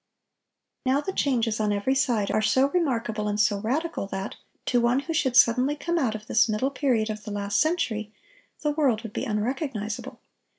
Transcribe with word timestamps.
Now 0.83 0.99
the 0.99 1.13
changes, 1.13 1.59
on 1.59 1.71
every 1.71 1.93
side, 1.93 2.31
are 2.31 2.41
so 2.41 2.69
remarkable 2.71 3.27
and 3.27 3.39
so 3.39 3.59
radical 3.59 4.07
that, 4.07 4.35
to 4.65 4.81
one 4.81 5.01
who 5.01 5.13
should 5.13 5.37
suddenly 5.37 5.75
come 5.75 5.99
out 5.99 6.15
of 6.15 6.25
this 6.25 6.49
middle 6.49 6.71
period 6.71 7.11
of 7.11 7.23
the 7.23 7.29
last 7.29 7.61
century,... 7.61 8.11
the 8.61 8.71
world 8.71 9.03
would 9.03 9.13
be 9.13 9.25
unrecognizable. 9.25 10.19